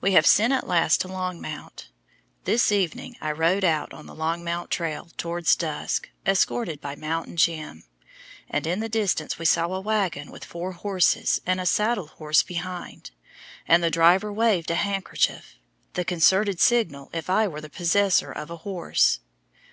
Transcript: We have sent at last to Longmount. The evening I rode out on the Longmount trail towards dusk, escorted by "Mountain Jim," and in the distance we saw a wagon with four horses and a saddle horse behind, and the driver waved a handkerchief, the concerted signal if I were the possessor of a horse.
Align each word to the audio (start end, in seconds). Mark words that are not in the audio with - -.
We 0.00 0.12
have 0.12 0.24
sent 0.24 0.52
at 0.52 0.68
last 0.68 1.00
to 1.00 1.08
Longmount. 1.08 1.88
The 2.44 2.62
evening 2.70 3.16
I 3.20 3.32
rode 3.32 3.64
out 3.64 3.92
on 3.92 4.06
the 4.06 4.14
Longmount 4.14 4.70
trail 4.70 5.08
towards 5.16 5.56
dusk, 5.56 6.08
escorted 6.24 6.80
by 6.80 6.94
"Mountain 6.94 7.36
Jim," 7.36 7.82
and 8.48 8.68
in 8.68 8.78
the 8.78 8.88
distance 8.88 9.36
we 9.36 9.44
saw 9.44 9.66
a 9.74 9.80
wagon 9.80 10.30
with 10.30 10.44
four 10.44 10.70
horses 10.70 11.40
and 11.44 11.60
a 11.60 11.66
saddle 11.66 12.06
horse 12.06 12.44
behind, 12.44 13.10
and 13.66 13.82
the 13.82 13.90
driver 13.90 14.32
waved 14.32 14.70
a 14.70 14.76
handkerchief, 14.76 15.56
the 15.94 16.04
concerted 16.04 16.60
signal 16.60 17.10
if 17.12 17.28
I 17.28 17.48
were 17.48 17.60
the 17.60 17.68
possessor 17.68 18.30
of 18.30 18.52
a 18.52 18.58
horse. 18.58 19.18